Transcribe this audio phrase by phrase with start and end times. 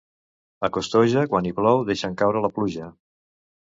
[0.67, 2.95] A Costoja, quan hi plou, deixen caure la pluja.